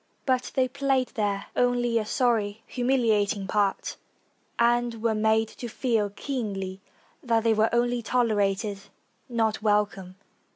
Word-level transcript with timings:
But 0.25 0.51
they 0.55 0.67
played 0.67 1.09
there 1.09 1.45
only 1.55 1.99
a 1.99 2.07
sorry, 2.07 2.63
humiliating 2.65 3.45
part, 3.45 3.97
and 4.57 4.99
were 5.03 5.13
made 5.13 5.49
to 5.49 5.67
feel 5.69 6.09
keenly 6.09 6.81
that 7.21 7.43
they 7.43 7.53
were 7.53 7.69
only 7.71 8.01
tolerated, 8.01 8.79
not 9.29 9.61
welcome. 9.61 10.15